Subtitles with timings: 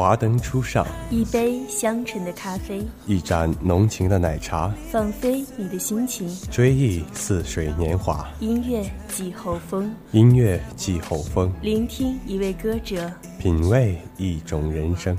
[0.00, 6.26] 华灯初上，一杯香醇的咖啡，一盏浓情的奶茶，放飞你的心情。
[6.50, 15.14] 追忆似水年华，音乐季候风，音乐季候风，聆听一位歌者，品味一种人生。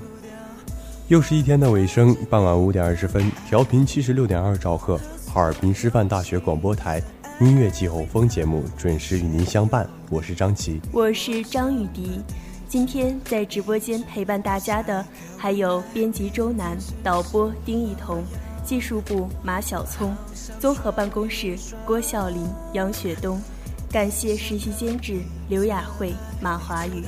[1.10, 7.00] 又是一天的尾声，傍晚五点二十分，调频七十六点二兆赫，哈尔滨师范大学广播台
[7.40, 9.88] 音乐季候风节目准时与您相伴。
[10.10, 12.20] 我是张琪，我是张雨迪。
[12.72, 15.06] 今天在直播间陪伴大家的
[15.38, 18.24] 还有编辑周楠、导播丁一彤、
[18.64, 20.16] 技术部马小聪、
[20.58, 23.42] 综合办公室郭笑林、杨雪东，
[23.92, 27.04] 感谢实习监制刘雅慧、马华宇。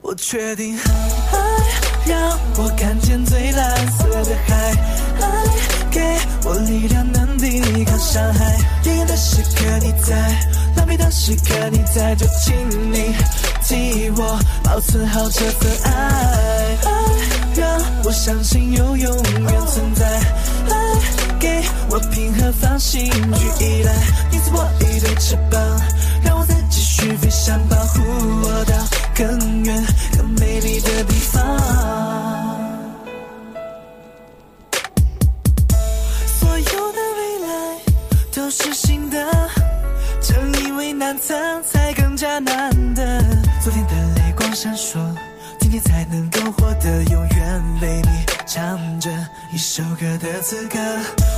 [0.00, 4.72] 我确定爱让我看见最蓝色的海，
[5.20, 5.44] 爱
[5.92, 6.00] 给
[6.44, 8.56] 我力量能抵抗伤害。
[8.82, 10.16] 烈焰的时刻你在，
[10.74, 12.54] 狼狈的时刻你在，就请
[12.92, 13.14] 你
[13.62, 15.90] 替我保存好这份爱。
[16.84, 16.90] 爱
[17.54, 20.06] 让我相信有永远存在，
[20.70, 20.74] 爱
[21.38, 23.92] 给我平和放心去依赖。
[24.30, 25.60] 你赐我一对翅膀，
[26.24, 28.74] 让我再继续飞翔，保护我到
[29.14, 29.86] 更远
[30.16, 32.61] 更美丽的地方。
[41.12, 43.20] 因为难测才更加难得。
[43.62, 44.98] 昨天的泪光闪烁，
[45.60, 49.10] 今天才能够活得永远为你唱着
[49.52, 50.78] 一首歌的资格。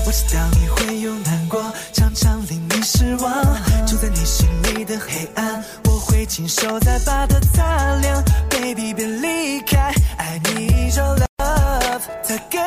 [0.06, 1.60] 我知道你会有难过，
[1.92, 3.44] 常常令你失望，
[3.84, 8.22] 住在你心里的黑暗，我会亲手再把它擦亮。
[8.50, 12.58] Baby 别离开，爱你一种 love，它给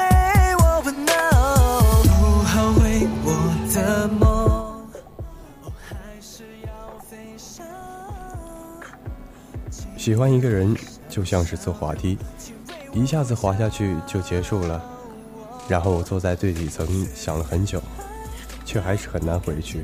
[10.08, 10.74] 喜欢一个人
[11.10, 12.18] 就像是坐滑梯，
[12.94, 14.82] 一下子滑下去就结束了。
[15.68, 17.84] 然后我坐在最底层想了很久，
[18.64, 19.84] 却还是很难回去。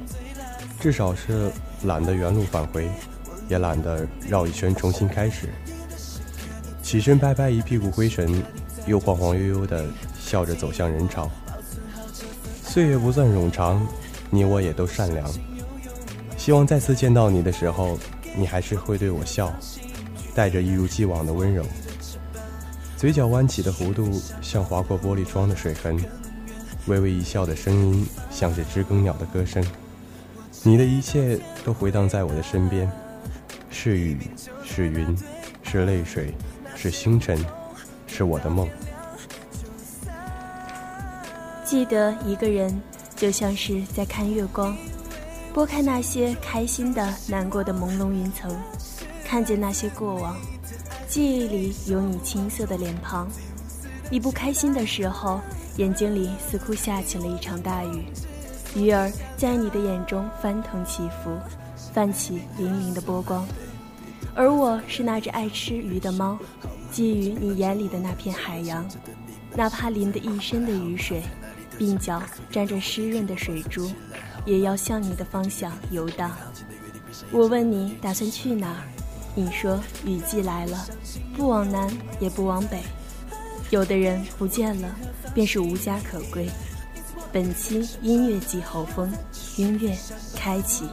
[0.79, 1.51] 至少是
[1.83, 2.89] 懒得原路返回，
[3.49, 5.49] 也懒得绕一圈重新开始。
[6.81, 8.41] 起身拍拍一屁股灰尘，
[8.85, 9.85] 又晃晃悠悠地
[10.17, 11.29] 笑着走向人潮。
[12.63, 13.85] 岁月不算冗长，
[14.29, 15.29] 你我也都善良。
[16.37, 17.99] 希望再次见到你的时候，
[18.37, 19.53] 你还是会对我笑，
[20.35, 21.65] 带着一如既往的温柔。
[22.97, 25.97] 嘴角弯起的弧度像划过玻璃窗的水痕，
[26.87, 29.63] 微微一笑的声音像是知更鸟的歌声。
[30.63, 32.89] 你的一切都回荡在我的身边，
[33.69, 34.17] 是雨，
[34.63, 35.17] 是云，
[35.63, 36.33] 是泪水，
[36.75, 37.37] 是星辰，
[38.07, 38.65] 是我的梦。
[41.65, 42.81] 记得一个人
[43.17, 44.73] 就像是在看月光，
[45.53, 48.55] 拨开那些开心的、难过的朦胧云层，
[49.33, 50.37] 看见那些过往，
[51.07, 53.27] 记忆里有你青涩的脸庞。
[54.11, 55.41] 你不开心的时候，
[55.77, 58.05] 眼睛里似乎下起了一场大雨，
[58.75, 61.35] 鱼儿在你的眼中翻腾起伏，
[61.91, 63.43] 泛起粼粼的波光。
[64.35, 66.37] 而我是那只爱吃鱼的猫，
[66.93, 68.87] 觊觎你眼里的那片海洋，
[69.55, 71.23] 哪怕淋得一身的雨水，
[71.79, 72.21] 鬓角
[72.51, 73.91] 沾着湿润的水珠，
[74.45, 76.29] 也要向你的方向游荡。
[77.31, 78.92] 我问你打算去哪儿，
[79.35, 80.85] 你说雨季来了，
[81.35, 81.89] 不往南
[82.19, 82.79] 也不往北。
[83.71, 84.95] 有的人不见了，
[85.33, 86.47] 便是无家可归。
[87.31, 89.11] 本期音乐季候风，
[89.57, 89.97] 音乐
[90.35, 90.85] 开启。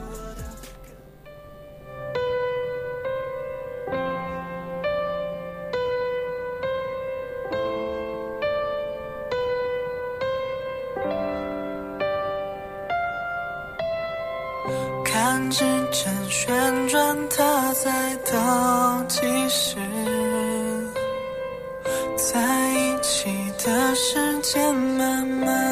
[23.64, 25.69] 的时间慢慢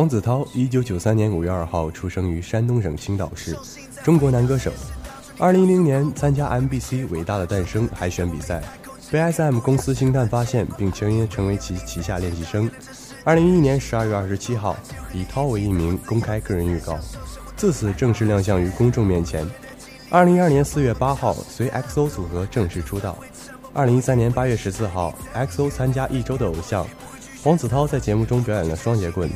[0.00, 3.54] 黄子韬，一九九三年五月二号出生于山东省青岛市，
[4.02, 4.72] 中国男歌手。
[5.36, 8.62] 二零一零年参加 MBC《伟大的诞生》海选比赛，
[9.10, 12.70] 被 SM 公司星探发现，并签约成为其旗下练习生。
[13.24, 14.74] 二零一一年十二月二十七号，
[15.12, 16.98] 以涛为艺名公开个人预告，
[17.54, 19.46] 自此正式亮相于公众面前。
[20.08, 23.18] 二零一二年四月八号，随 XO 组合正式出道。
[23.74, 26.86] 二零一三年八月十四号，XO 参加一周的偶像，
[27.44, 29.28] 黄子韬在节目中表演了双截棍。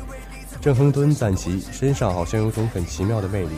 [0.65, 3.51] 郑亨敦赞其身上好像有种很奇妙的魅力。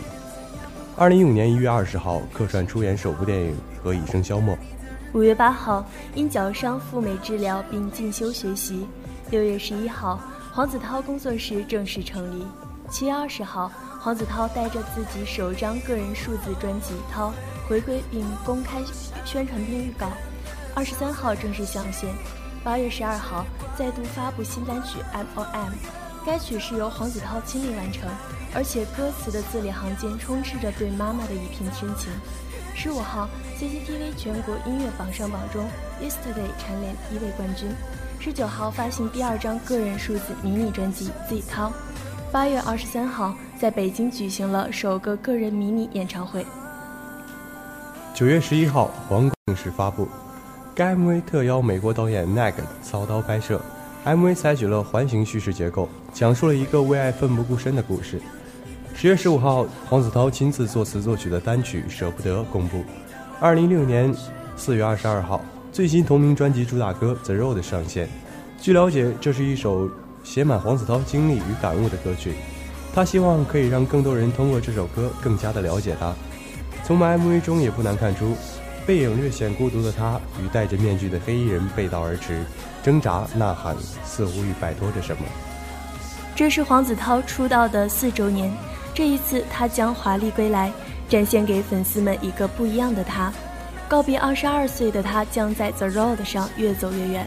[0.97, 4.57] 二零一五年一月二十号，客串出演首部电影《何以笙箫默》。
[5.13, 5.87] 五月八号，
[6.17, 8.89] 因脚伤赴美治疗并进修学习。
[9.31, 10.21] 六月十一号，
[10.53, 12.45] 黄子韬工作室正式成立。
[12.91, 13.71] 七月二十号，
[14.01, 17.29] 黄子韬带着自己首张个人数字专辑《涛》
[17.69, 18.81] 回归并公开
[19.25, 20.09] 宣传并预告。
[20.75, 22.13] 二十三号正式上线。
[22.65, 23.47] 八月十二号，
[23.79, 25.69] 再度发布新单曲《M O M》。
[26.27, 28.11] 该曲是由黄子韬亲力完成，
[28.53, 32.11] 而且歌词的字里行间充斥着对妈妈的一片深情。
[32.75, 35.65] 十五号，CCTV 全国音乐榜上榜中
[36.03, 37.71] ，Yesterday 蝉联一位冠军。
[38.19, 41.69] 十九号发行第二张个人数字迷你专辑《Z 涛》。
[42.33, 46.45] 八月二十三号，在北京举行了首个个人迷你演唱会。
[48.13, 50.09] 九月十一号，黄正式发布。
[50.75, 53.61] 该 MV 特邀美国导演 Nag 操刀拍摄
[54.05, 58.19] ，MV 采取了环形叙事结构，讲述了一个为爱奋不顾身的故事。
[58.95, 62.83] 十月十五号，黄子韬亲自作词作曲的单曲《舍不得》公布。
[63.39, 64.11] 二零一六年
[64.57, 68.09] 四月二十二号，最新同名专辑主打歌《The Road》上线。
[68.59, 69.91] 据了解，这是一首
[70.25, 72.33] 写满黄子韬经历与感悟的歌曲。
[72.95, 76.15] 他希望可以让更多人通过这首歌更加的了解他。
[76.83, 78.35] 从 MV 中也不难看出，
[78.87, 82.43] 背影略显孤独的他与戴着面具的黑衣人背道而驰，
[82.83, 85.23] 挣扎呐喊，似乎欲摆脱着什么。
[86.37, 88.53] 这是黄子韬出道的四周年，
[88.93, 90.71] 这一次他将华丽归来，
[91.09, 93.33] 展现给粉丝们一个不一样的他。
[93.89, 97.27] 告别二十二岁的他，将在 The Road 上越走越远。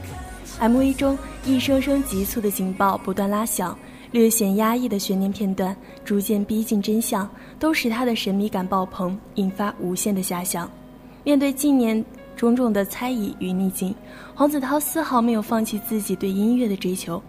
[0.61, 3.75] MV 中一声声急促的警报不断拉响，
[4.11, 5.75] 略显压抑的悬念片段
[6.05, 10.69] 逐渐逼近真相，都使他的神秘感爆棚，引发无限的遐想。
[11.23, 13.95] 面对近年种种的猜疑与逆境，
[14.35, 17.19] 黄子韬丝毫没有放弃自己对音乐的追求。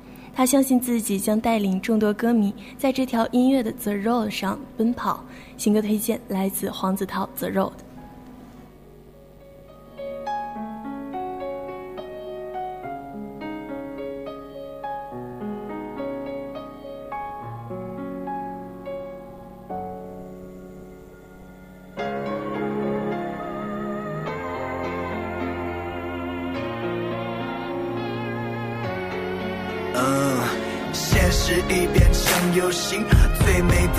[0.40, 5.22] 他相信自己将带领众多歌迷在这条音乐的 The Road 上奔跑。
[5.58, 7.72] 新歌推荐来自黄子韬《The Road》。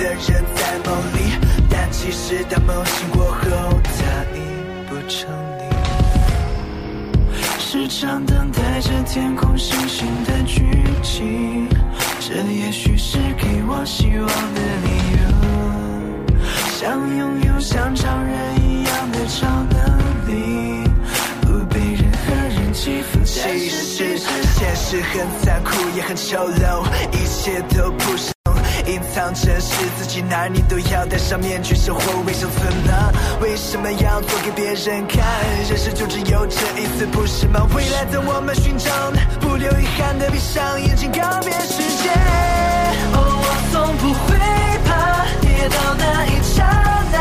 [0.02, 1.18] 的人在梦里，
[1.70, 3.38] 但其实当梦醒过后，
[3.84, 4.38] 它已
[4.88, 5.62] 不成立。
[7.60, 10.64] 时常等待着天空星星的聚
[11.02, 11.68] 集，
[12.18, 15.22] 这也许是给我希望的理由。
[16.72, 19.78] 想拥有像常人一样的超能
[20.26, 20.82] 力，
[21.42, 23.20] 不被任何人欺负。
[23.24, 28.32] 其实现实很残酷，也很丑陋，一切都不是
[28.92, 33.10] 隐藏着是自己，哪里都要戴上面具生活，为生存吗？
[33.40, 35.24] 为什么要做给别人看？
[35.66, 37.66] 人生就只有这一次，不是吗？
[37.74, 38.90] 未来等我们寻找，
[39.40, 42.10] 不留遗憾的闭上眼睛，告别世界。
[43.14, 44.36] 哦，我从不会
[44.84, 46.62] 怕跌倒那一刹
[47.10, 47.16] 那，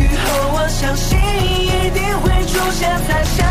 [0.00, 3.44] 雨后我相信一定会出现彩霞。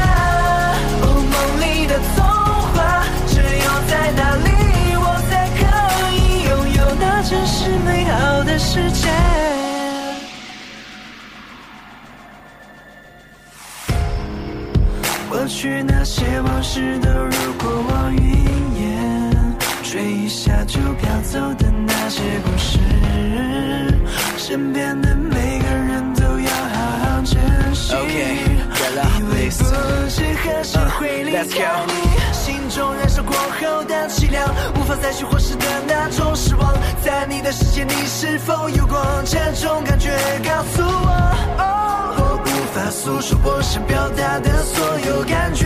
[1.01, 2.23] 哦，梦里的童
[2.71, 4.49] 话，只有在那里
[7.19, 9.09] 那真是美好的世界。
[15.27, 18.21] 过去那些往事都如过往云
[18.79, 22.77] 烟，吹一下就飘走的那些故事，
[24.37, 27.95] 身边的每个人都要好好珍惜。
[29.19, 29.63] 因为不
[30.09, 31.41] 知何时会离开
[31.87, 31.93] 你，
[32.31, 40.11] 心中燃烧过后的凄凉，无法再去或是的那种失望，在你的世界你是否有过这种感觉？
[40.43, 41.57] 告诉我。
[42.19, 45.65] 我无法诉说我想表达的所有感觉，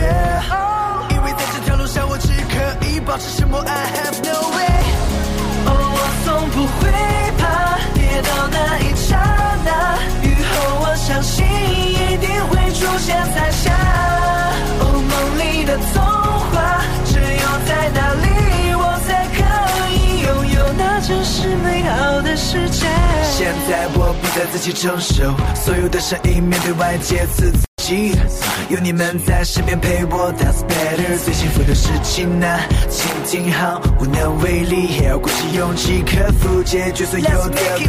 [1.10, 3.60] 因为在这条路上我只可以保持沉默。
[3.60, 4.66] I have no way。
[5.66, 6.90] 哦，我从不会
[7.38, 9.16] 怕跌倒那一刹
[9.64, 9.70] 那，
[10.80, 13.72] 我相信一定会出现彩霞。
[14.80, 16.02] 哦，梦里的童
[16.50, 18.26] 话，只有在那里
[18.74, 19.38] 我才可
[19.90, 22.86] 以拥有那真实美好的世界。
[23.30, 27.50] 现在我不再自己承受所有的声音，面对外界自
[27.82, 28.14] 己。
[28.68, 31.18] 有你们在身边陪我，That's better。
[31.24, 32.46] 最幸福的事情呢，
[32.88, 37.84] 请听好，无能为力，也要鼓起勇气克服解决所有的问题。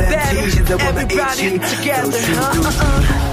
[0.50, 2.74] 现在我们一起走出毒气。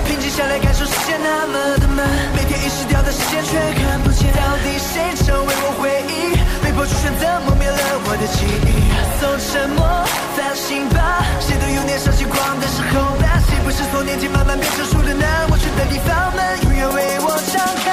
[0.07, 4.31] 平静下来，感受世界那么的慢，每天遗失掉的时间却看不见。
[4.31, 6.37] 到底谁成为我回忆？
[6.81, 7.77] 被迫出现，怎么灭了
[8.09, 8.89] 我的记忆？
[9.21, 9.85] 从沉默，
[10.33, 11.21] 反省吧。
[11.39, 13.37] 谁都有年少轻狂的时候吧。
[13.45, 15.27] 谁不是从年轻慢慢变成熟的呢？
[15.53, 17.93] 我去的地方们永远为我敞开。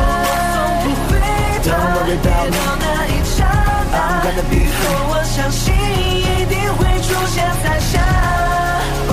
[0.32, 1.68] 从不会怕
[2.08, 2.32] 跌倒
[2.80, 3.44] 那一刹
[3.92, 4.24] 那，
[5.12, 8.00] 我相信一定会出现彩霞。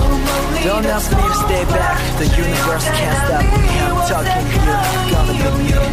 [0.16, 4.48] 梦里 Don't 的 ask me to stay back, the 童有 can't 在 stop 那才 talking
[4.48, 5.92] to you, gonna be 拥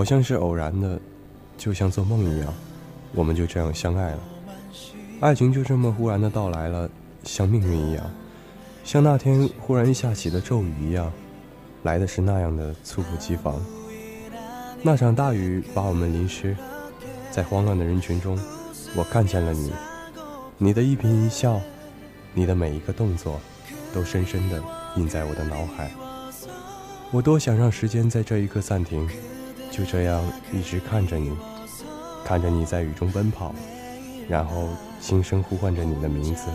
[0.00, 0.98] 好像是偶然的，
[1.58, 2.54] 就像做梦一样，
[3.12, 4.18] 我们就这样相爱了。
[5.20, 6.88] 爱情就这么忽然的到来了，
[7.22, 8.10] 像命运一样，
[8.82, 11.12] 像那天忽然下起的骤雨一样，
[11.82, 13.60] 来的是那样的猝不及防。
[14.82, 16.56] 那场大雨把我们淋湿，
[17.30, 18.40] 在慌乱的人群中，
[18.96, 19.70] 我看见了你，
[20.56, 21.60] 你的一颦一笑，
[22.32, 23.38] 你的每一个动作，
[23.92, 24.62] 都深深的
[24.96, 25.90] 印在我的脑海。
[27.10, 29.06] 我多想让时间在这一刻暂停，
[29.70, 30.22] 就这样
[30.52, 31.36] 一直看着你，
[32.24, 33.54] 看着你在雨中奔跑，
[34.28, 34.68] 然后
[35.00, 36.50] 轻声呼唤着你的名字。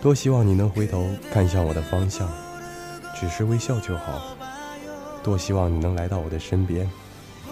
[0.00, 2.28] 多希望你能回头看向我的方向，
[3.18, 4.22] 只是微笑就好。
[5.22, 6.88] 多希望你能来到我的身边，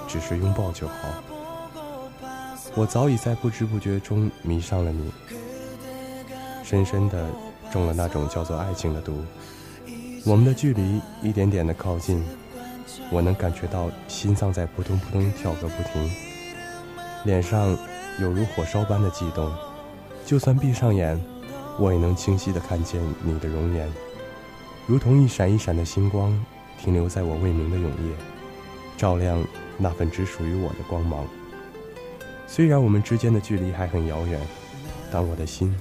[0.07, 0.95] 只是拥抱就好。
[2.77, 5.11] 我早已在不知不觉中迷上了你，
[6.63, 7.27] 深深的
[7.73, 9.25] 中了那种叫做爱情的毒。
[10.25, 12.25] 我们的距离一点点的靠近，
[13.11, 16.11] 我能感觉到心脏在扑通扑通跳个不停，
[17.25, 17.77] 脸上
[18.21, 19.53] 有如火烧般的悸动。
[20.25, 21.21] 就算闭上眼，
[21.79, 23.89] 我也能清晰的看见你的容颜，
[24.87, 26.33] 如同一闪一闪的星光，
[26.79, 28.15] 停留在我未明的永夜，
[28.97, 29.43] 照亮
[29.77, 31.27] 那份只属于我的光芒。
[32.47, 34.41] 虽然我们之间的距离还很遥远，
[35.11, 35.75] 但我的心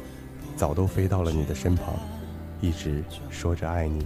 [0.55, 1.93] 早都飞到了你的身旁，
[2.59, 4.05] 一直说着爱你。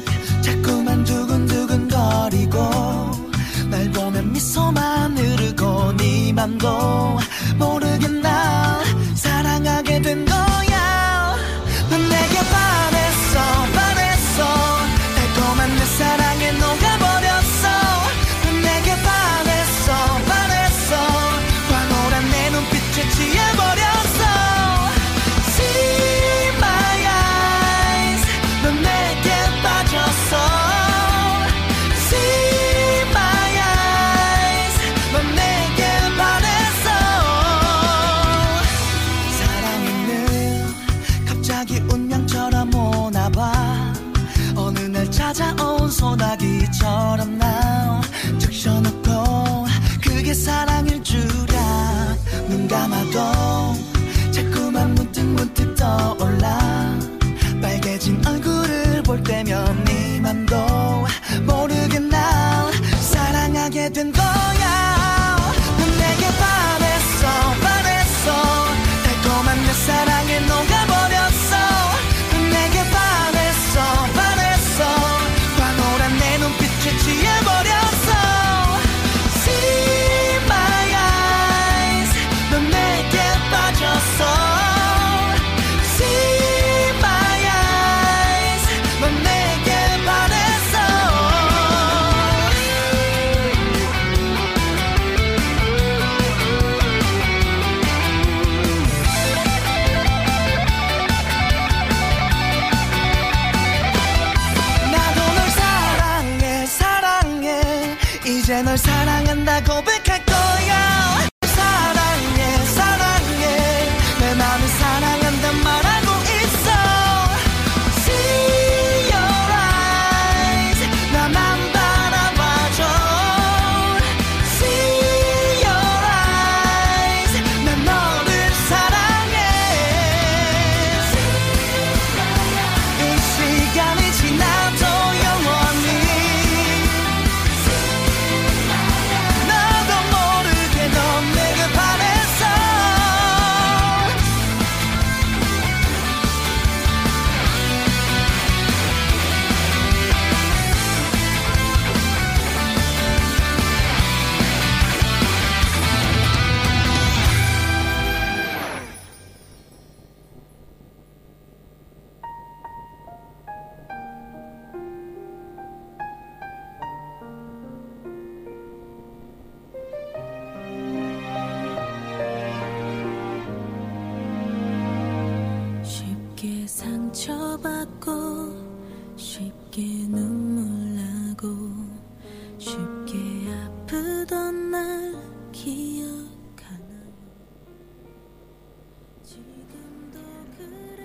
[2.11, 2.59] 거리고
[3.69, 7.17] 날 보면 미소만 흐르고 네 맘도
[7.57, 8.20] 모르게 날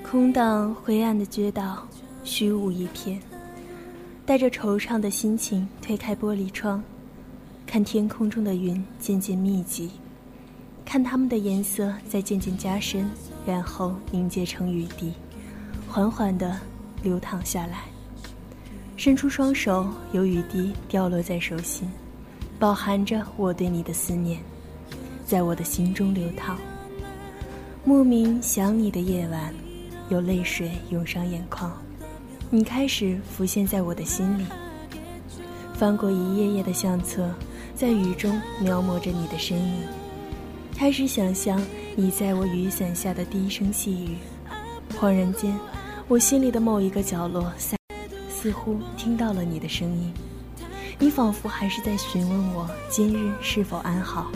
[0.03, 1.87] 空荡灰暗的街道，
[2.25, 3.21] 虚无一片。
[4.25, 6.83] 带着惆怅的心情推开玻璃窗，
[7.67, 9.91] 看天空中的云渐渐密集，
[10.85, 13.09] 看它们的颜色在渐渐加深，
[13.47, 15.13] 然后凝结成雨滴，
[15.97, 16.55] 缓缓地
[17.03, 17.85] 流淌下来。
[18.99, 21.91] 伸出双手，有雨滴掉落在手心，
[22.59, 24.39] 饱含着我对你的思念，
[25.25, 26.59] 在我的心中流淌。
[27.83, 29.55] 莫名想你的夜晚，
[30.11, 31.73] 有泪水涌上眼眶，
[32.51, 34.45] 你开始浮现在我的心里。
[35.73, 37.27] 翻过一页页的相册，
[37.75, 39.81] 在雨中描摹着你的身影，
[40.77, 41.59] 开始想象
[41.97, 44.19] 你在我雨伞下的低声细语。
[45.01, 45.55] 恍然间，
[46.09, 47.53] 我心里的某一个角落，
[48.29, 50.15] 似乎听到了你的声音。
[51.01, 54.31] 你仿佛还是在询问我今日是否安好，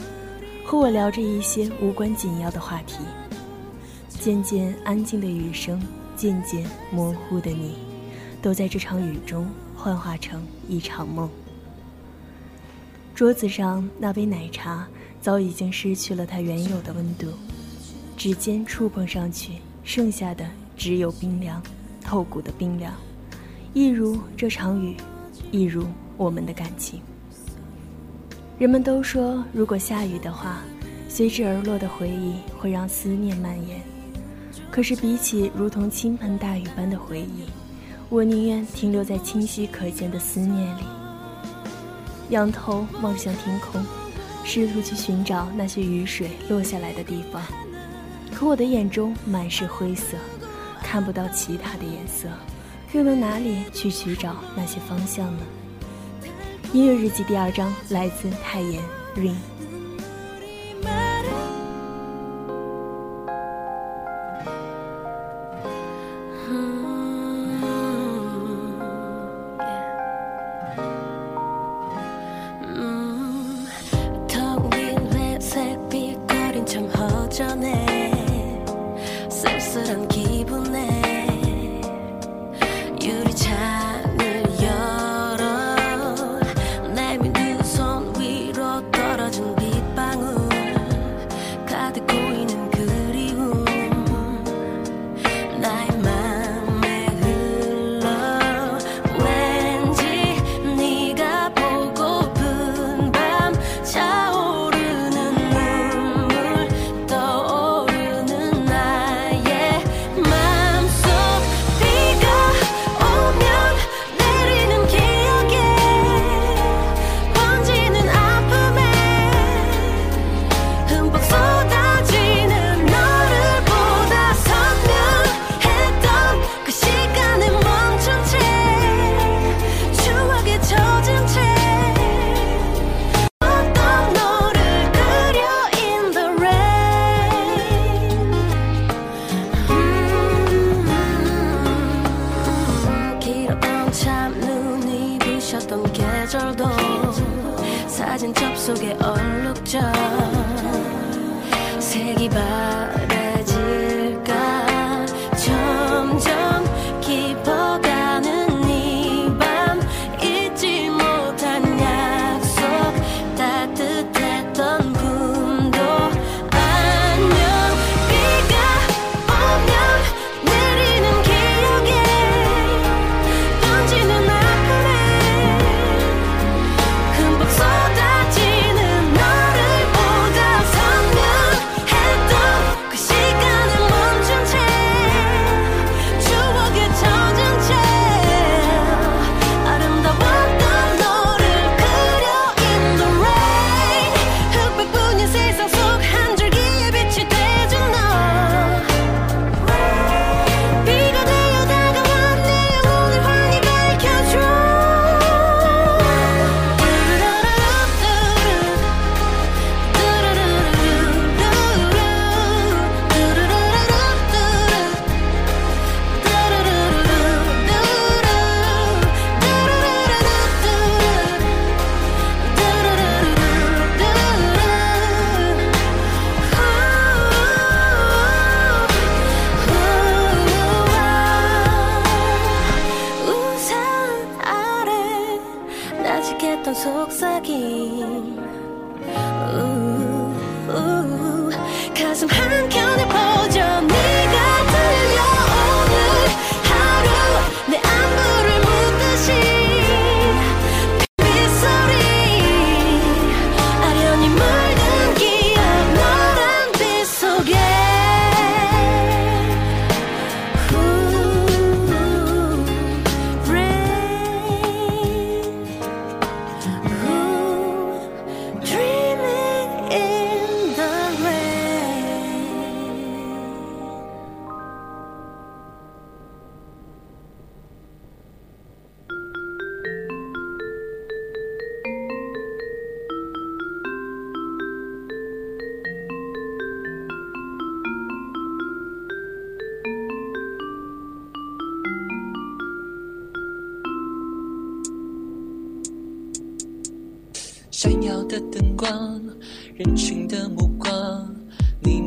[0.64, 3.04] 和我聊着一些无关紧要的话题。
[4.09, 5.80] 渐渐安静的雨声，
[6.16, 7.76] 渐渐模糊的你，
[8.42, 11.30] 都在这场雨中幻化成一场梦。
[13.14, 14.88] 桌子上那杯奶茶
[15.20, 17.28] 早已经失去了它原有的温度，
[18.16, 19.52] 指尖触碰上去，
[19.85, 20.44] 剩下的
[20.80, 21.62] 只有冰凉、
[22.02, 22.94] 透骨的冰凉，
[23.74, 24.96] 一如这场雨，
[25.50, 25.84] 一如
[26.16, 27.02] 我们的感情。
[28.58, 30.62] 人们都说，如果下雨的话，
[31.06, 33.78] 随之而落的回忆会让思念蔓延。
[34.70, 37.44] 可是比起如同倾盆大雨般的回忆，
[38.08, 40.82] 我宁愿停留在清晰可见的思念里。
[42.30, 43.84] 仰头望向天空，
[44.44, 47.42] 试图去寻找那些雨水落下来的地方，
[48.32, 50.16] 可我的眼中满是灰色，
[50.90, 52.26] 看不到其他的颜色，
[52.92, 55.42] 又能哪里去寻找那些方向呢？
[56.72, 58.83] 音乐日记第二章来自泰妍
[59.14, 59.37] Rain。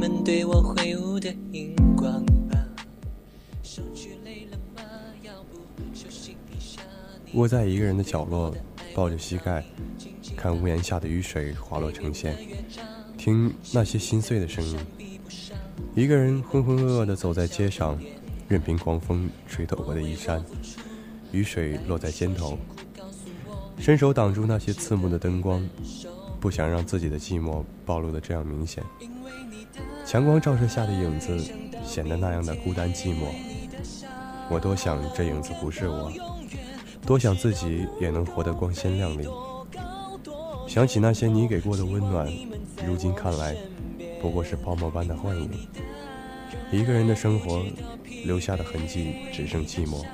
[0.04, 2.62] 们对我挥舞的荧光棒。
[3.62, 4.84] 手举累了吗？
[5.22, 5.60] 要不
[5.94, 6.82] 休息一下？
[7.36, 8.54] 窝在一个人的角落，
[8.94, 9.64] 抱着膝盖，
[10.36, 12.36] 看屋檐下的雨水滑落成线，
[13.18, 14.78] 听那些心碎的声音。
[15.96, 17.98] 一个人浑浑噩噩地走在街上，
[18.50, 20.44] 任凭狂风吹透我的衣衫。
[21.32, 22.60] 雨水落在肩头，
[23.80, 25.66] 伸手挡住那些刺目的灯光，
[26.42, 28.84] 不想让自己的寂寞暴露的这样明显。
[30.14, 31.44] 强光照射下的影子
[31.84, 33.26] 显得那样的孤单寂寞。
[34.48, 36.12] 我多想这影子不是我，
[37.04, 39.28] 多想自己也能活得光鲜亮丽。
[40.68, 42.32] 想起那些你给过的温暖，
[42.86, 43.58] 如今看来，
[44.22, 45.50] 不过是泡沫般的幻影。
[46.72, 47.64] 一个人的生活，
[48.24, 50.06] 留下的痕迹只剩寂寞；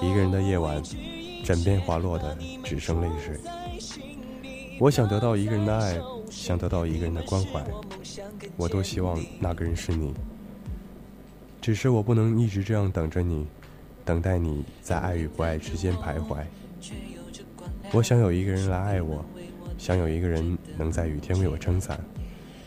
[0.00, 0.80] 一个人的夜晚，
[1.42, 3.40] 枕边滑落的只剩泪水。
[4.78, 5.98] 我想得到一个人的爱，
[6.36, 7.64] 想得到一个人的关怀。
[8.56, 10.12] 我多希望那个人是你，
[11.60, 13.46] 只是我不能一直这样等着你，
[14.04, 16.36] 等待你在爱与不爱之间徘徊。
[17.92, 19.24] 我想有一个人来爱我。
[19.78, 22.00] 想有一个人能在雨天为我撑伞，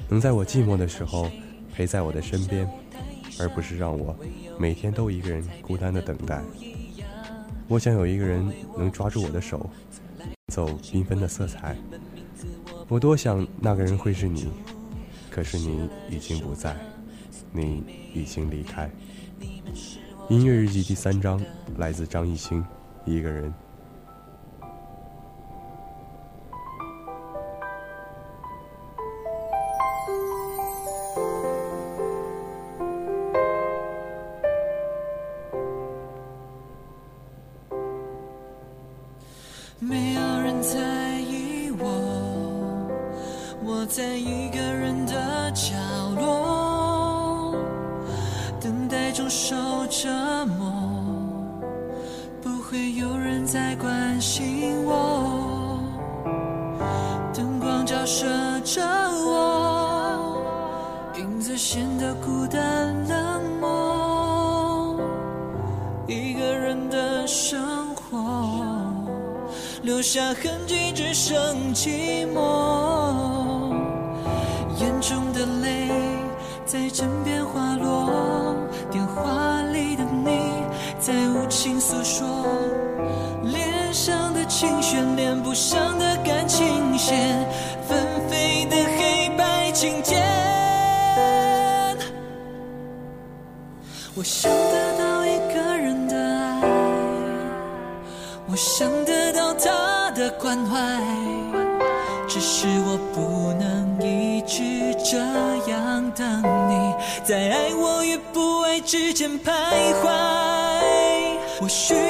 [0.07, 1.27] 能在我寂寞的时候
[1.73, 2.69] 陪在我的身边，
[3.39, 4.15] 而不是让我
[4.59, 6.39] 每天都一个人孤单的等待。
[7.67, 9.67] 我想有一个人能抓住我的手，
[10.53, 11.75] 走缤纷的色彩。
[12.89, 14.47] 我多想那个人会是你，
[15.29, 16.75] 可是你已经不在，
[17.51, 17.83] 你
[18.15, 18.89] 已经离开。
[20.27, 21.39] 音乐日记第三章
[21.77, 22.65] 来自张艺兴，
[23.05, 23.53] 一个人。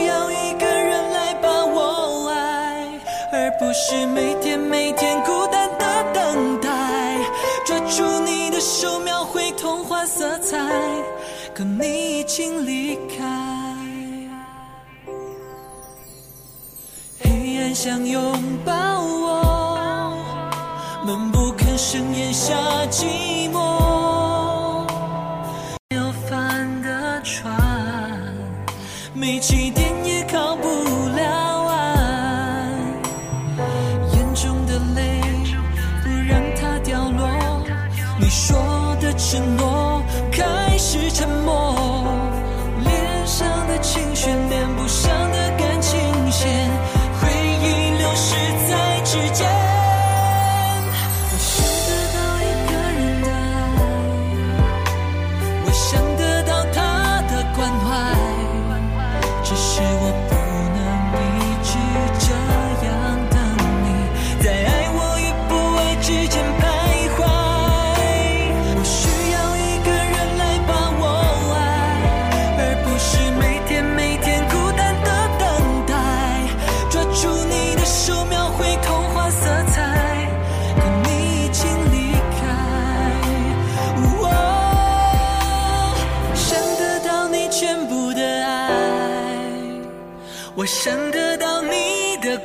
[0.06, 3.00] 要一个人来把我爱，
[3.32, 6.70] 而不是每天每天孤单的等待。
[7.66, 10.58] 抓住你的手，描绘童话色彩，
[11.54, 13.26] 可你已经离开。
[17.22, 18.34] 黑暗想拥
[18.66, 20.18] 抱我，
[21.06, 22.56] 闷不吭声咽下
[22.90, 23.49] 寂寞。
[41.10, 41.49] 沉默。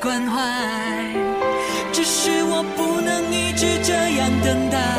[0.05, 0.39] 关怀，
[1.91, 4.94] 只是我不能一直这样等待，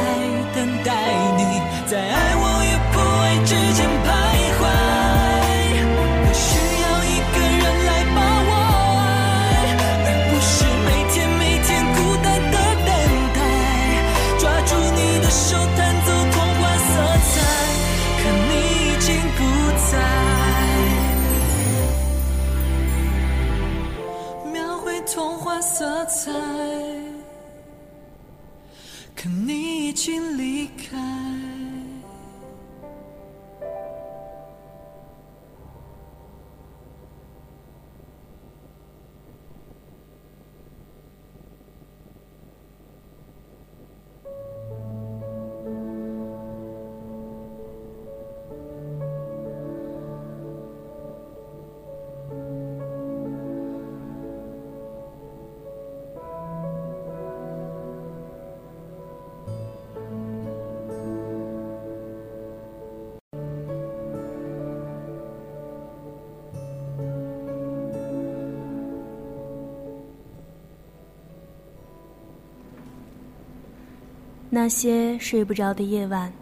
[26.25, 26.31] 在，
[29.15, 31.04] 可你已经离开。
[74.65, 76.33] 那些睡不着的夜晚，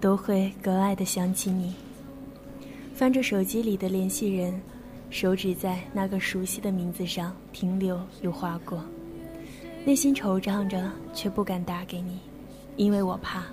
[0.00, 1.72] 都会格外的想起你。
[2.92, 4.60] 翻着手机里的联系人，
[5.08, 8.84] 手指在那个熟悉的名字上停留又划过，
[9.84, 12.18] 内心惆怅着，却不敢打给你，
[12.74, 13.44] 因为我怕，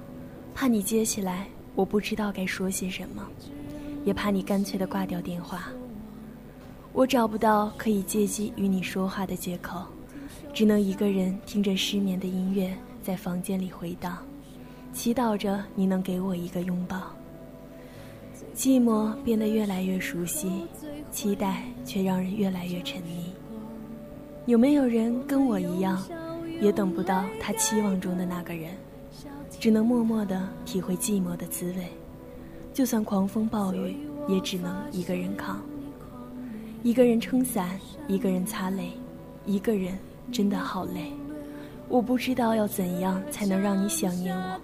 [0.56, 3.24] 怕你接起来，我不知道该说些什么，
[4.04, 5.70] 也怕你干脆的挂掉电话。
[6.92, 9.86] 我找不到可以借机与你说话的借口，
[10.56, 12.76] 只能一个人听着失眠的音乐。
[13.08, 14.18] 在房间里回荡，
[14.92, 17.04] 祈祷着你能给我一个拥抱。
[18.54, 20.68] 寂寞变得越来越熟悉，
[21.10, 23.32] 期待却让人越来越沉溺。
[24.46, 26.06] 有没有人跟我一样，
[26.60, 28.74] 也等不到他期望中的那个人，
[29.58, 31.88] 只能默默地体会寂寞的滋味？
[32.74, 33.96] 就算狂风暴雨，
[34.28, 35.62] 也只能一个人扛。
[36.84, 38.92] 一个人撑伞，一个人擦泪，
[39.46, 39.98] 一个人
[40.30, 41.14] 真的好累。
[41.90, 44.62] 我不知道要怎样才能让你想念我，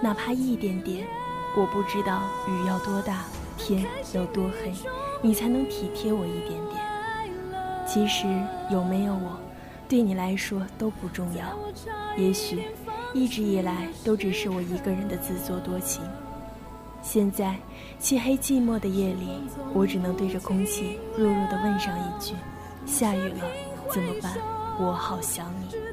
[0.00, 1.06] 哪怕一点点。
[1.56, 3.24] 我不知道雨要多大，
[3.56, 4.70] 天有多黑，
[5.22, 6.84] 你才能体贴我一点点。
[7.86, 8.26] 其实
[8.70, 9.38] 有没有我，
[9.88, 11.46] 对你来说都不重要。
[12.18, 12.62] 也许
[13.14, 16.02] 一直以来都只是我一个人的自作多情。
[17.00, 17.56] 现在
[17.98, 19.40] 漆黑寂寞的夜里，
[19.72, 22.34] 我只能对着空气弱弱地问上一句：
[22.84, 23.44] 下雨了，
[23.90, 24.36] 怎么办？
[24.78, 25.85] 我好想你。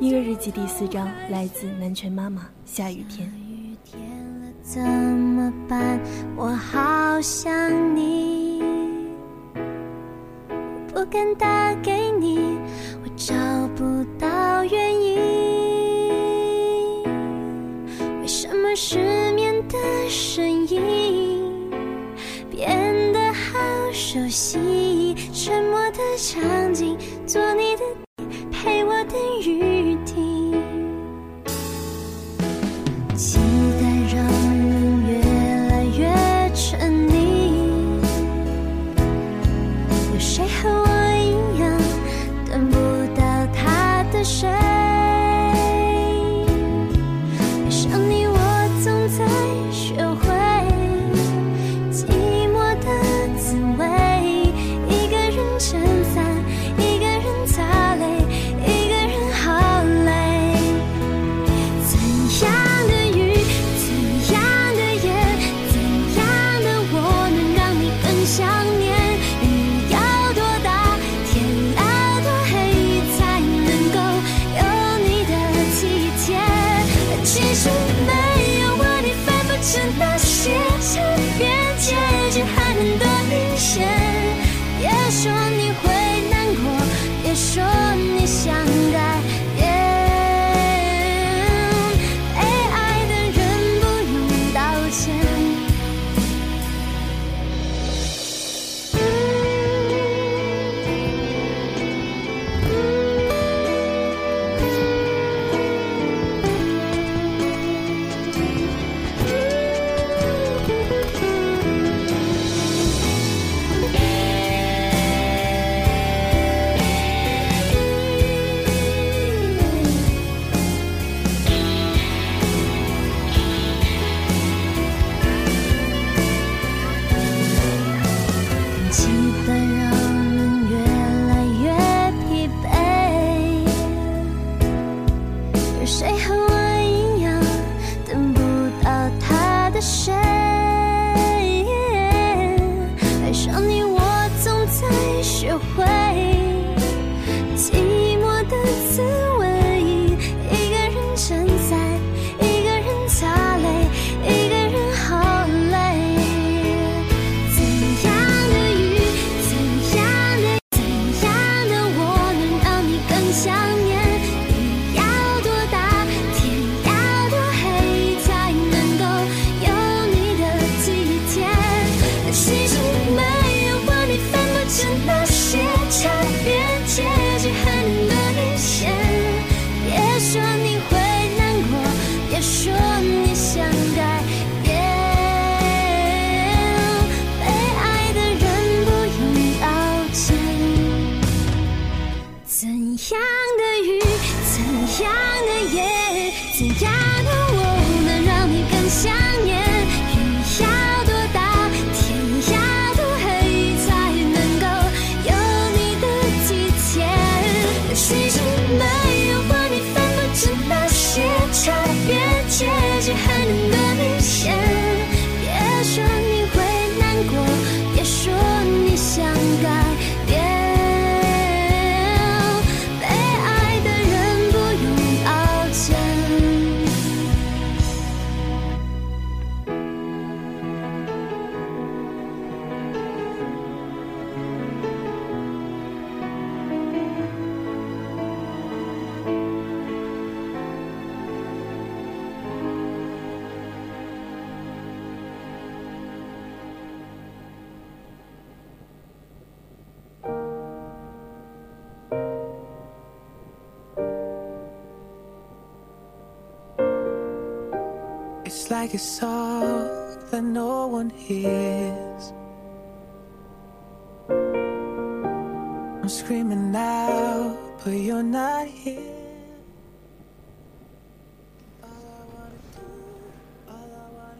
[0.00, 2.48] 音乐日记第四章来自南拳妈妈。
[2.64, 4.00] 下雨天，雨天
[4.40, 5.98] 了怎么办？
[6.36, 8.62] 我好想你，
[10.94, 12.38] 不敢打给你，
[13.02, 13.34] 我找
[13.74, 15.18] 不到原因。
[18.20, 19.76] 为什么失眠的
[20.08, 21.60] 声音
[22.48, 23.58] 变得好
[23.92, 25.16] 熟悉？
[25.32, 26.96] 沉默的场景，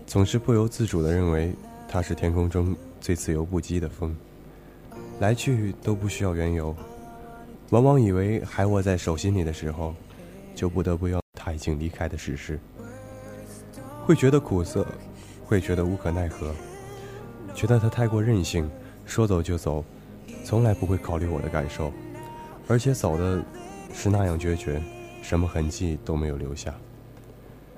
[0.08, 1.54] 总是不由自主地认为
[1.86, 4.16] 它是天空中最自由不羁的风，
[5.20, 6.74] 来去都不需要缘由。
[7.68, 9.94] 往往以为还握在手心里的时候，
[10.54, 12.58] 就不得不用他已经离开的事实。
[14.06, 14.86] 会觉得苦涩，
[15.44, 16.54] 会觉得无可奈何，
[17.54, 18.66] 觉得他太过任性，
[19.04, 19.84] 说走就走，
[20.42, 21.92] 从来不会考虑我的感受，
[22.66, 23.44] 而且走的
[23.92, 24.82] 是那样决绝，
[25.20, 26.74] 什么痕迹都没有留下。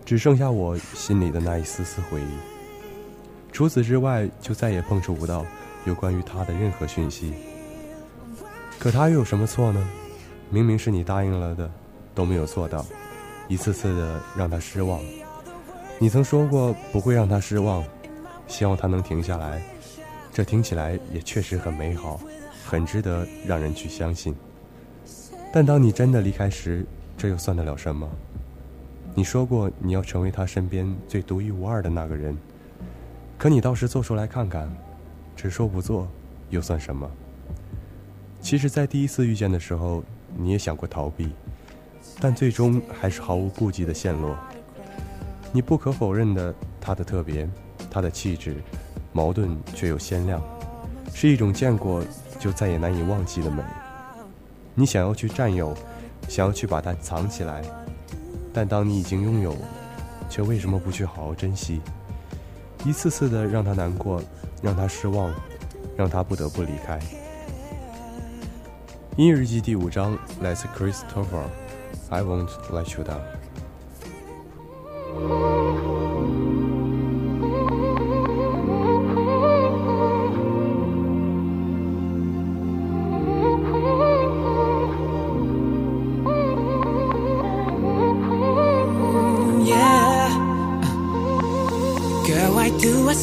[0.04, 2.38] 只剩下我心里的那一丝丝回忆。
[3.52, 5.44] 除此之外，就再也碰触不到
[5.84, 7.34] 有关于他的任何讯息。
[8.78, 9.88] 可他又有什么错呢？
[10.50, 11.70] 明明是你答应了的，
[12.14, 12.84] 都没有做到，
[13.46, 15.00] 一次次的让他失望。
[15.98, 17.84] 你曾说过不会让他失望，
[18.48, 19.62] 希望他能停下来。
[20.32, 22.20] 这听起来也确实很美好，
[22.64, 24.34] 很值得让人去相信。
[25.52, 26.86] 但当你真的离开时，
[27.18, 28.08] 这又算得了什么？
[29.14, 32.36] 你说过你要成为他身边最独一无二的那个人，
[33.36, 34.70] 可你倒是做出来看看，
[35.34, 36.08] 只说不做，
[36.48, 37.10] 又算什么？
[38.40, 40.02] 其实，在第一次遇见的时候，
[40.36, 41.30] 你也想过逃避，
[42.20, 44.34] 但最终还是毫无顾忌的陷落。
[45.52, 47.46] 你不可否认的，他的特别，
[47.90, 48.56] 他的气质，
[49.12, 50.40] 矛盾却又鲜亮，
[51.12, 52.02] 是一种见过
[52.38, 53.62] 就再也难以忘记的美。
[54.74, 55.76] 你想要去占有，
[56.28, 57.62] 想要去把它藏起来。
[58.52, 59.56] 但当你已经拥有，
[60.28, 61.80] 却为什么不去好好珍惜？
[62.84, 64.22] 一次次的让他难过，
[64.62, 65.32] 让他失望，
[65.96, 66.98] 让他不得不离开。
[69.16, 73.20] 音乐日记第五章来自 Christopher，I won't let you down。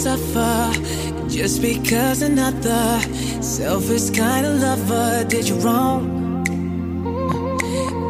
[0.08, 0.72] Suffer
[1.28, 3.00] just because another
[3.42, 6.44] selfish kind of lover did you wrong.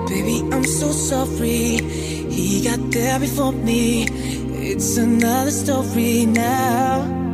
[0.08, 1.80] Baby, I'm so sorry.
[2.36, 4.08] He got there before me.
[4.72, 7.27] It's another story now.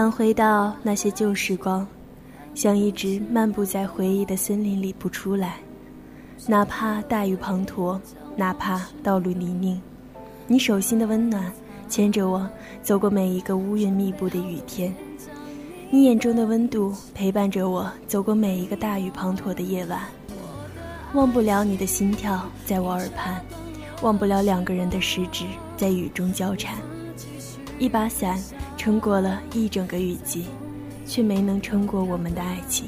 [0.00, 1.86] 想回到那些旧时光，
[2.54, 5.56] 想一直漫步在回忆的森林里不出来，
[6.46, 8.00] 哪怕大雨滂沱，
[8.34, 9.78] 哪怕道路泥泞，
[10.46, 11.52] 你手心的温暖
[11.86, 12.48] 牵着我
[12.82, 14.90] 走过每一个乌云密布的雨天，
[15.90, 20.00] 你眼中的温度陪伴着我走过每一个大雨滂沱的夜晚，
[21.12, 23.38] 忘不了你的心跳在我耳畔，
[24.00, 25.44] 忘不了两个人的食指
[25.76, 26.78] 在雨中交缠，
[27.80, 28.38] 一把伞。
[28.76, 30.46] 撑过了一整个雨季，
[31.04, 32.86] 却没能撑过我们的爱情。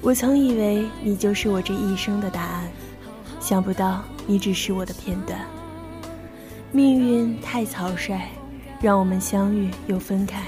[0.00, 2.66] 我曾以为你就是我这一生的答案，
[3.38, 5.38] 想不到你只是我的片段。
[6.72, 8.18] 命运太草率，
[8.80, 10.42] 让我们相遇又分开。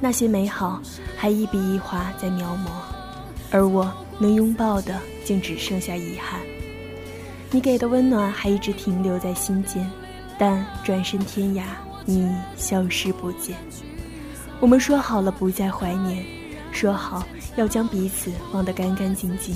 [0.00, 0.80] 那些美好
[1.18, 2.70] 还一笔一划在描摹，
[3.50, 6.40] 而我能拥抱的竟只剩下遗憾。
[7.50, 9.86] 你给的温暖还一直停留在心间，
[10.40, 11.62] 但转身天涯。
[12.06, 13.54] 你消失不见，
[14.58, 16.24] 我们说好了不再怀念，
[16.72, 17.24] 说好
[17.56, 19.54] 要将彼此忘得干干净净。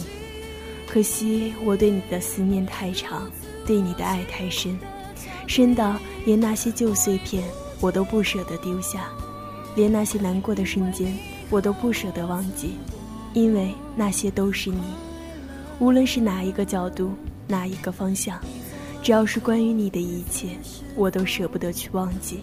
[0.87, 3.29] 可惜我对你的思念太长，
[3.67, 4.79] 对你的爱太深，
[5.49, 7.43] 深到连那些旧碎片
[7.81, 9.09] 我都不舍得丢下，
[9.75, 11.13] 连那些难过的瞬间
[11.51, 12.77] 我都不舍得忘记，
[13.33, 14.83] 因为那些都是你。
[15.81, 17.15] 无论是哪一个角度，
[17.49, 18.39] 哪一个方向。
[19.05, 20.57] 只要是关于你的一切，
[20.97, 22.41] 我都舍不得去忘记。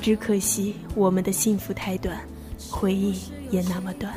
[0.00, 2.16] 只可惜我们的幸福太短，
[2.70, 3.18] 回忆
[3.50, 4.14] 也那么短。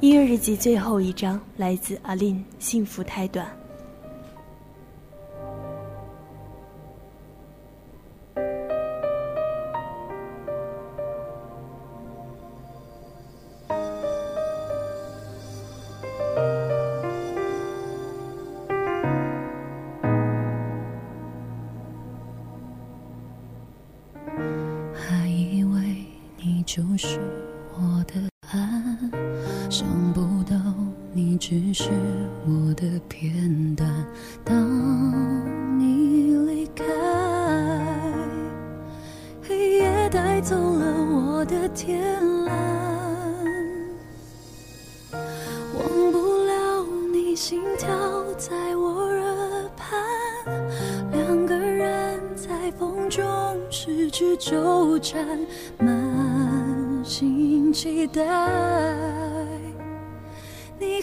[0.00, 3.46] 音乐日记最后一章来自阿林，幸福太短。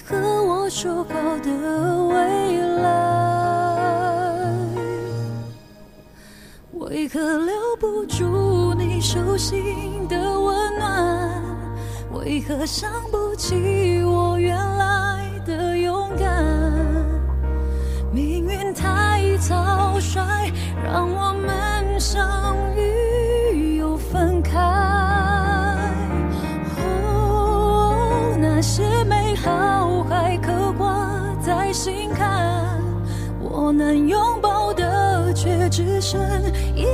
[0.07, 1.49] 和我说好的
[2.09, 2.87] 未来
[6.73, 11.41] 为何留不住你手心的温暖
[12.13, 16.45] 为何想不起我原来的勇敢？
[18.13, 20.21] 命运太草率
[20.83, 24.94] 让我们相遇又分开。
[28.67, 31.07] 是美好还刻挂
[31.39, 32.81] 在心坎，
[33.39, 36.19] 我能拥抱的却只剩
[36.75, 36.87] 遗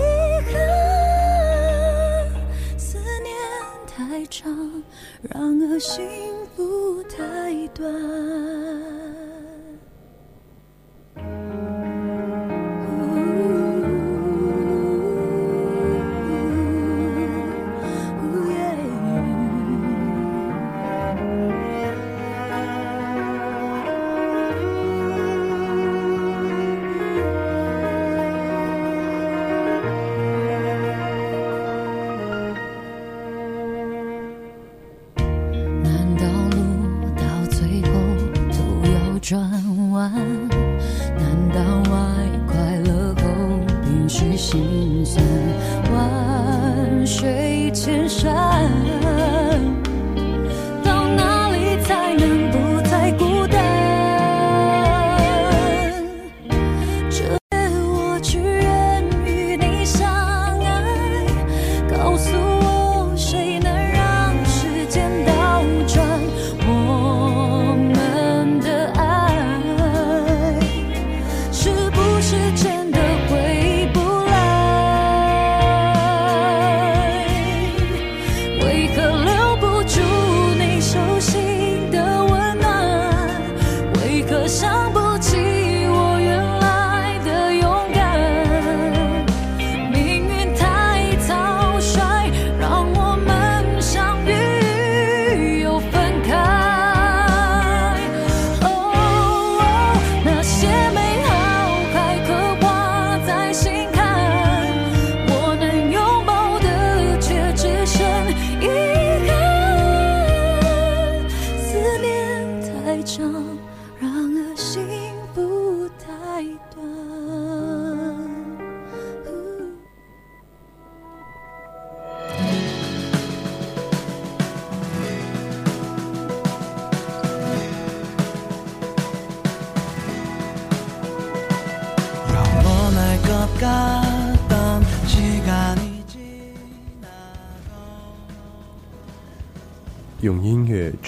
[0.52, 0.54] 憾。
[2.78, 3.34] 思念
[3.88, 4.52] 太长。
[5.22, 6.04] 然而幸
[6.58, 7.18] 福太
[7.74, 8.11] 短。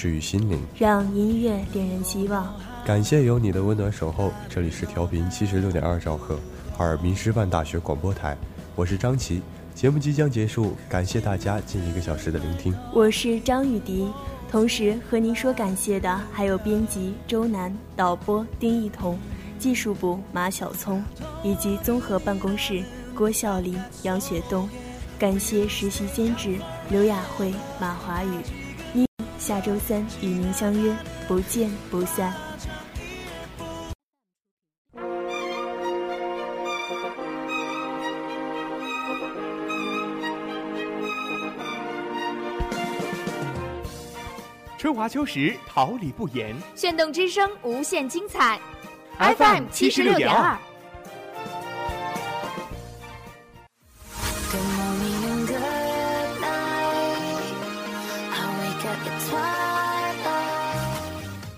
[0.03, 2.53] 治愈心灵，让音乐点燃希望。
[2.85, 4.33] 感谢有你的温暖守候。
[4.49, 6.37] 这里是调频七十六点二兆赫，
[6.77, 8.35] 哈尔滨师范大学广播台，
[8.75, 9.41] 我是张琪。
[9.73, 12.75] 节目即将结束，感谢大家近一个小时的聆听。
[12.93, 14.11] 我是张雨迪，
[14.51, 19.17] 同时和您说感谢的还有编辑周楠、导播丁一彤、
[19.57, 21.01] 技术部马小聪
[21.45, 22.83] 以及综合办公室
[23.15, 24.67] 郭笑林、杨雪冬。
[25.17, 26.57] 感谢实习监制
[26.89, 28.62] 刘雅慧、马华宇。
[29.43, 30.95] 你下周三与您相约，
[31.27, 32.33] 不见不散。
[44.77, 46.55] 春华秋实，桃李不言。
[46.73, 48.57] 炫动之声，无限精彩。
[49.19, 50.57] FM 七十六点二。